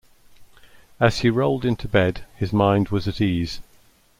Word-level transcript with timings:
As 0.99 1.19
he 1.19 1.29
rolled 1.29 1.63
into 1.63 1.87
bed 1.87 2.25
his 2.35 2.51
mind 2.51 2.89
was 2.89 3.07
at 3.07 3.21
ease. 3.21 3.59